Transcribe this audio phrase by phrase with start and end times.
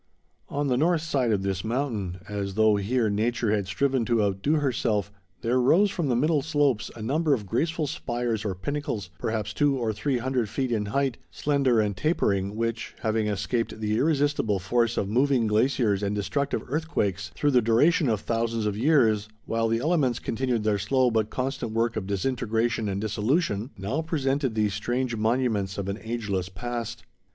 [0.49, 4.53] On the north side of this mountain, as though, here, nature had striven to outdo
[4.55, 9.53] herself, there rose from the middle slopes a number of graceful spires or pinnacles, perhaps
[9.53, 14.97] 200 or 300 feet in height, slender and tapering, which, having escaped the irresistible force
[14.97, 19.77] of moving glaciers and destructive earthquakes, through the duration of thousands of years, while the
[19.77, 25.15] elements continued their slow but constant work of disintegration and dissolution, now presented these strange
[25.15, 27.03] monuments of an ageless past.